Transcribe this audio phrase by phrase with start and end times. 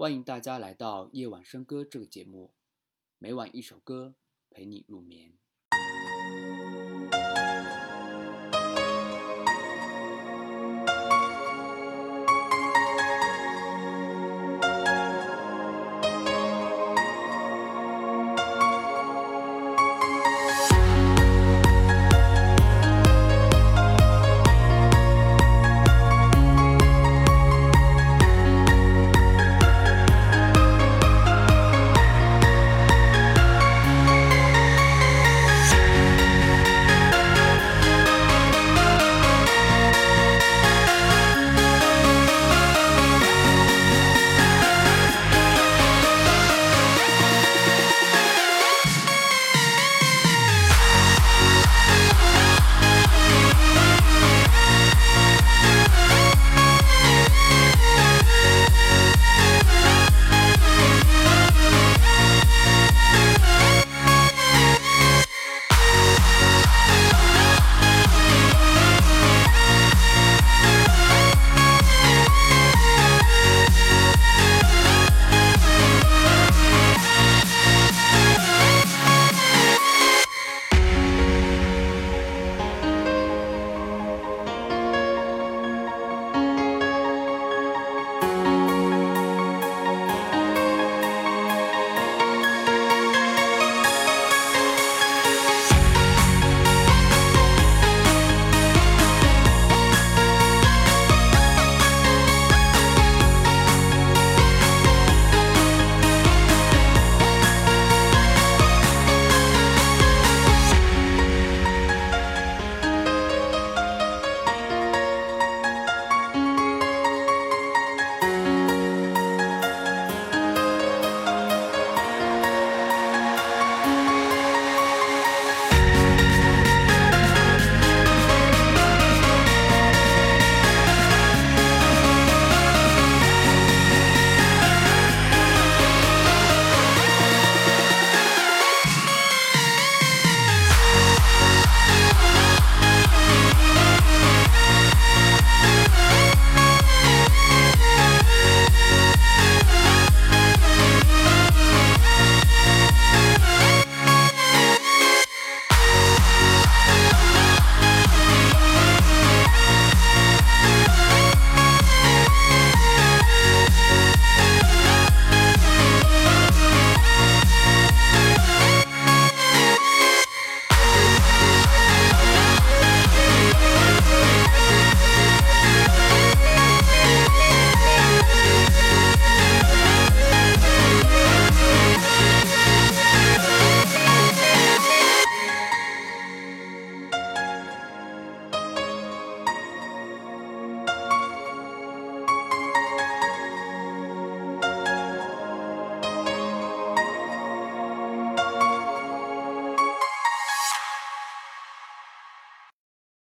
[0.00, 2.54] 欢迎大家来到夜晚笙歌这个节目。
[3.18, 4.14] 每晚一首歌
[4.48, 5.36] 陪你入眠。